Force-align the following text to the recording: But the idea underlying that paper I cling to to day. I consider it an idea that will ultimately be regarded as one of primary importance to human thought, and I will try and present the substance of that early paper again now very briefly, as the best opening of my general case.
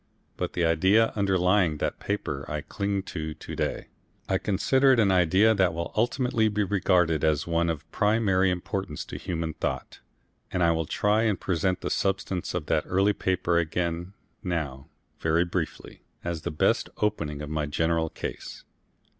But 0.35 0.53
the 0.53 0.65
idea 0.65 1.09
underlying 1.15 1.77
that 1.77 1.99
paper 1.99 2.43
I 2.47 2.61
cling 2.61 3.03
to 3.03 3.35
to 3.35 3.55
day. 3.55 3.89
I 4.27 4.39
consider 4.39 4.93
it 4.93 4.99
an 4.99 5.11
idea 5.11 5.53
that 5.53 5.75
will 5.75 5.93
ultimately 5.95 6.47
be 6.49 6.63
regarded 6.63 7.23
as 7.23 7.45
one 7.45 7.69
of 7.69 7.87
primary 7.91 8.49
importance 8.49 9.05
to 9.05 9.17
human 9.17 9.53
thought, 9.53 9.99
and 10.51 10.63
I 10.63 10.71
will 10.71 10.87
try 10.87 11.21
and 11.25 11.39
present 11.39 11.81
the 11.81 11.91
substance 11.91 12.55
of 12.55 12.65
that 12.65 12.85
early 12.87 13.13
paper 13.13 13.59
again 13.59 14.13
now 14.43 14.87
very 15.19 15.45
briefly, 15.45 16.01
as 16.23 16.41
the 16.41 16.49
best 16.49 16.89
opening 16.97 17.43
of 17.43 17.51
my 17.51 17.67
general 17.67 18.09
case. 18.09 18.63